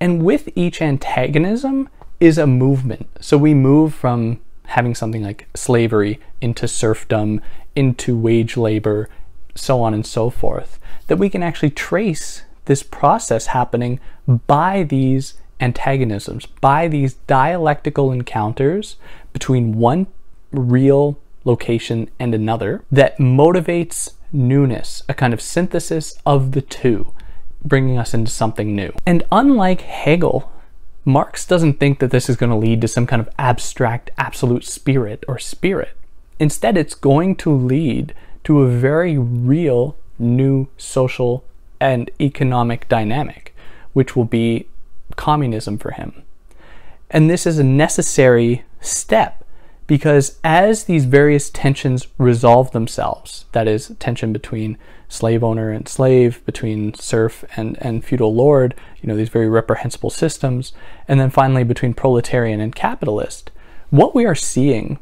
And 0.00 0.24
with 0.24 0.48
each 0.56 0.82
antagonism 0.82 1.88
is 2.20 2.38
a 2.38 2.46
movement. 2.46 3.08
So 3.20 3.36
we 3.36 3.54
move 3.54 3.94
from 3.94 4.40
having 4.66 4.94
something 4.94 5.22
like 5.22 5.48
slavery 5.54 6.20
into 6.40 6.66
serfdom, 6.66 7.40
into 7.74 8.16
wage 8.16 8.56
labor, 8.56 9.08
so 9.54 9.82
on 9.82 9.92
and 9.92 10.06
so 10.06 10.30
forth, 10.30 10.78
that 11.08 11.18
we 11.18 11.28
can 11.28 11.42
actually 11.42 11.70
trace 11.70 12.42
this 12.64 12.82
process 12.82 13.46
happening 13.46 14.00
by 14.46 14.82
these 14.84 15.34
antagonisms, 15.60 16.46
by 16.46 16.88
these 16.88 17.14
dialectical 17.26 18.10
encounters 18.10 18.96
between 19.32 19.78
one 19.78 20.06
real 20.52 21.18
location 21.44 22.10
and 22.18 22.34
another 22.34 22.84
that 22.90 23.18
motivates 23.18 24.12
newness, 24.32 25.02
a 25.08 25.14
kind 25.14 25.34
of 25.34 25.40
synthesis 25.40 26.14
of 26.24 26.52
the 26.52 26.62
two, 26.62 27.12
bringing 27.64 27.98
us 27.98 28.14
into 28.14 28.30
something 28.30 28.74
new. 28.74 28.92
And 29.04 29.24
unlike 29.30 29.82
Hegel, 29.82 30.50
Marx 31.04 31.46
doesn't 31.46 31.80
think 31.80 31.98
that 31.98 32.10
this 32.10 32.30
is 32.30 32.36
going 32.36 32.50
to 32.50 32.56
lead 32.56 32.80
to 32.80 32.88
some 32.88 33.06
kind 33.06 33.20
of 33.20 33.28
abstract 33.38 34.10
absolute 34.16 34.64
spirit 34.64 35.24
or 35.26 35.38
spirit. 35.38 35.96
Instead, 36.38 36.76
it's 36.76 36.94
going 36.94 37.36
to 37.36 37.52
lead 37.52 38.14
to 38.44 38.60
a 38.60 38.68
very 38.68 39.18
real 39.18 39.96
new 40.18 40.68
social 40.76 41.44
and 41.80 42.10
economic 42.20 42.88
dynamic, 42.88 43.54
which 43.92 44.14
will 44.14 44.24
be 44.24 44.68
communism 45.16 45.76
for 45.78 45.90
him. 45.92 46.22
And 47.10 47.28
this 47.28 47.46
is 47.46 47.58
a 47.58 47.64
necessary 47.64 48.64
step 48.80 49.41
Because 49.92 50.38
as 50.42 50.84
these 50.84 51.04
various 51.04 51.50
tensions 51.50 52.06
resolve 52.16 52.70
themselves, 52.70 53.44
that 53.52 53.68
is, 53.68 53.92
tension 53.98 54.32
between 54.32 54.78
slave 55.06 55.44
owner 55.44 55.70
and 55.70 55.86
slave, 55.86 56.42
between 56.46 56.94
serf 56.94 57.44
and, 57.56 57.76
and 57.78 58.02
feudal 58.02 58.34
lord, 58.34 58.74
you 59.02 59.06
know, 59.06 59.14
these 59.14 59.28
very 59.28 59.50
reprehensible 59.50 60.08
systems, 60.08 60.72
and 61.06 61.20
then 61.20 61.28
finally 61.28 61.62
between 61.62 61.92
proletarian 61.92 62.58
and 62.58 62.74
capitalist, 62.74 63.50
what 63.90 64.14
we 64.14 64.24
are 64.24 64.34
seeing 64.34 64.98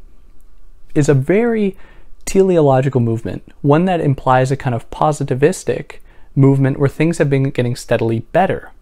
is 0.97 1.09
a 1.09 1.15
very 1.15 1.77
teleological 2.25 3.01
movement, 3.01 3.45
one 3.63 3.85
that 3.85 4.01
implies 4.01 4.51
a 4.51 4.57
kind 4.57 4.75
of 4.75 4.91
positivistic 4.91 5.99
movement 6.35 6.81
where 6.81 6.89
things 6.89 7.19
have 7.19 7.31
been 7.31 7.51
getting 7.51 7.77
steadily 7.77 8.19
better. 8.33 8.73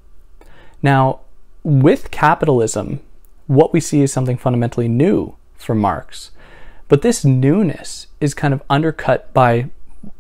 Now, 0.81 1.21
with 1.62 2.11
capitalism, 2.11 3.00
what 3.47 3.75
we 3.75 3.81
see 3.81 4.00
is 4.00 4.11
something 4.11 4.38
fundamentally 4.38 4.88
new 4.88 5.37
for 5.59 5.75
Marx. 5.75 6.31
But 6.88 7.03
this 7.03 7.25
newness 7.25 8.07
is 8.21 8.35
kind 8.35 8.55
of 8.55 8.62
undercut 8.71 9.33
by 9.35 9.71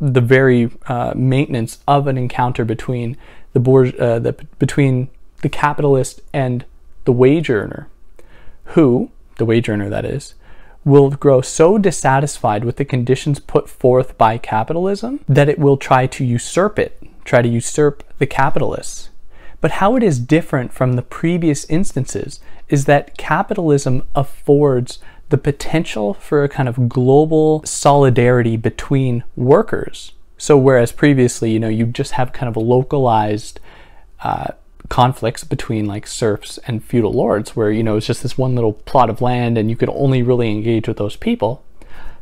the 0.00 0.20
very 0.20 0.70
uh, 0.86 1.14
maintenance 1.16 1.78
of 1.86 2.06
an 2.06 2.18
encounter 2.18 2.64
between 2.64 3.16
the, 3.52 3.60
bourge- 3.60 3.96
uh, 3.96 4.18
the 4.18 4.32
between 4.58 5.08
the 5.42 5.48
capitalist 5.48 6.20
and 6.32 6.64
the 7.04 7.12
wage 7.12 7.48
earner, 7.48 7.88
who 8.64 9.10
the 9.38 9.44
wage 9.44 9.68
earner 9.68 9.88
that 9.88 10.04
is, 10.04 10.34
will 10.84 11.10
grow 11.10 11.40
so 11.40 11.78
dissatisfied 11.78 12.64
with 12.64 12.76
the 12.76 12.84
conditions 12.84 13.38
put 13.38 13.68
forth 13.68 14.18
by 14.18 14.36
capitalism 14.36 15.20
that 15.28 15.48
it 15.48 15.58
will 15.58 15.76
try 15.76 16.06
to 16.06 16.24
usurp 16.24 16.78
it, 16.78 17.00
try 17.24 17.40
to 17.40 17.48
usurp 17.48 18.02
the 18.18 18.26
capitalists. 18.26 19.10
But 19.60 19.72
how 19.72 19.96
it 19.96 20.02
is 20.02 20.18
different 20.18 20.72
from 20.72 20.94
the 20.94 21.02
previous 21.02 21.64
instances 21.66 22.40
is 22.68 22.84
that 22.84 23.16
capitalism 23.16 24.04
affords 24.14 24.98
the 25.28 25.38
potential 25.38 26.14
for 26.14 26.42
a 26.42 26.48
kind 26.48 26.68
of 26.68 26.88
global 26.88 27.62
solidarity 27.64 28.56
between 28.56 29.24
workers. 29.36 30.12
So, 30.38 30.56
whereas 30.56 30.92
previously, 30.92 31.50
you 31.50 31.58
know, 31.58 31.68
you 31.68 31.86
just 31.86 32.12
have 32.12 32.32
kind 32.32 32.48
of 32.48 32.56
localized 32.56 33.60
uh, 34.22 34.52
conflicts 34.88 35.44
between 35.44 35.86
like 35.86 36.06
serfs 36.06 36.58
and 36.58 36.82
feudal 36.82 37.12
lords, 37.12 37.54
where, 37.54 37.70
you 37.70 37.82
know, 37.82 37.96
it's 37.96 38.06
just 38.06 38.22
this 38.22 38.38
one 38.38 38.54
little 38.54 38.72
plot 38.72 39.10
of 39.10 39.20
land 39.20 39.58
and 39.58 39.68
you 39.68 39.76
could 39.76 39.90
only 39.90 40.22
really 40.22 40.50
engage 40.50 40.88
with 40.88 40.96
those 40.96 41.16
people. 41.16 41.64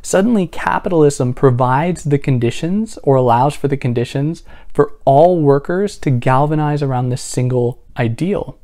Suddenly, 0.01 0.47
capitalism 0.47 1.33
provides 1.33 2.03
the 2.03 2.17
conditions 2.17 2.97
or 3.03 3.15
allows 3.15 3.55
for 3.55 3.67
the 3.67 3.77
conditions 3.77 4.43
for 4.73 4.93
all 5.05 5.41
workers 5.41 5.97
to 5.99 6.09
galvanize 6.11 6.81
around 6.81 7.09
this 7.09 7.21
single 7.21 7.81
ideal. 7.97 8.57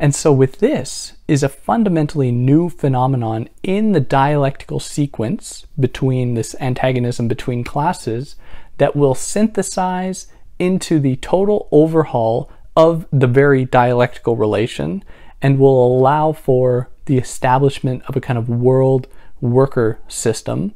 And 0.00 0.14
so, 0.14 0.32
with 0.32 0.60
this, 0.60 1.12
is 1.28 1.42
a 1.42 1.48
fundamentally 1.50 2.32
new 2.32 2.70
phenomenon 2.70 3.50
in 3.62 3.92
the 3.92 4.00
dialectical 4.00 4.80
sequence 4.80 5.66
between 5.78 6.32
this 6.32 6.56
antagonism 6.58 7.28
between 7.28 7.64
classes 7.64 8.36
that 8.78 8.96
will 8.96 9.14
synthesize 9.14 10.28
into 10.58 11.00
the 11.00 11.16
total 11.16 11.68
overhaul 11.70 12.50
of 12.74 13.06
the 13.12 13.26
very 13.26 13.66
dialectical 13.66 14.36
relation 14.36 15.04
and 15.42 15.58
will 15.58 15.86
allow 15.86 16.32
for 16.32 16.88
the 17.04 17.18
establishment 17.18 18.02
of 18.08 18.16
a 18.16 18.22
kind 18.22 18.38
of 18.38 18.48
world 18.48 19.06
worker 19.42 19.98
system 20.08 20.72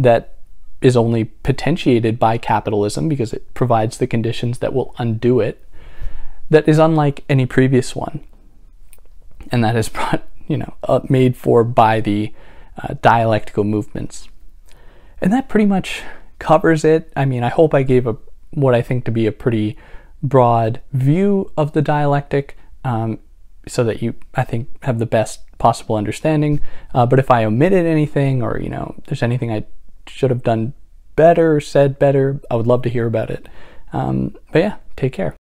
that 0.00 0.34
is 0.80 0.96
only 0.96 1.24
potentiated 1.24 2.18
by 2.18 2.36
capitalism 2.38 3.08
because 3.08 3.32
it 3.32 3.54
provides 3.54 3.98
the 3.98 4.06
conditions 4.08 4.58
that 4.58 4.74
will 4.74 4.96
undo 4.98 5.38
it, 5.38 5.64
that 6.50 6.68
is 6.68 6.78
unlike 6.78 7.22
any 7.28 7.46
previous 7.46 7.94
one 7.94 8.24
and 9.50 9.64
that 9.64 9.76
is 9.76 9.88
brought, 9.88 10.26
you 10.46 10.56
know, 10.56 10.74
uh, 10.84 11.00
made 11.08 11.36
for 11.36 11.64
by 11.64 12.00
the 12.00 12.32
uh, 12.82 12.94
dialectical 13.02 13.64
movements. 13.64 14.28
And 15.20 15.32
that 15.32 15.48
pretty 15.48 15.66
much 15.66 16.02
covers 16.38 16.84
it. 16.84 17.12
I 17.16 17.24
mean, 17.24 17.42
I 17.42 17.48
hope 17.48 17.74
I 17.74 17.82
gave 17.82 18.06
a 18.06 18.16
what 18.50 18.74
I 18.74 18.82
think 18.82 19.04
to 19.04 19.10
be 19.10 19.26
a 19.26 19.32
pretty 19.32 19.76
broad 20.22 20.80
view 20.92 21.50
of 21.56 21.72
the 21.72 21.82
dialectic, 21.82 22.56
um, 22.84 23.18
so 23.66 23.82
that 23.84 24.02
you, 24.02 24.14
I 24.34 24.44
think, 24.44 24.68
have 24.84 24.98
the 24.98 25.06
best 25.06 25.40
possible 25.58 25.96
understanding. 25.96 26.60
Uh, 26.94 27.06
but 27.06 27.18
if 27.18 27.30
I 27.30 27.44
omitted 27.44 27.86
anything, 27.86 28.42
or 28.42 28.60
you 28.60 28.68
know, 28.68 28.94
there's 29.06 29.22
anything 29.22 29.50
I 29.50 29.64
should 30.06 30.30
have 30.30 30.42
done 30.42 30.74
better, 31.16 31.60
said 31.60 31.98
better, 31.98 32.40
I 32.50 32.56
would 32.56 32.66
love 32.66 32.82
to 32.82 32.90
hear 32.90 33.06
about 33.06 33.30
it. 33.30 33.48
Um, 33.92 34.36
but 34.52 34.58
yeah, 34.58 34.76
take 34.96 35.12
care. 35.12 35.36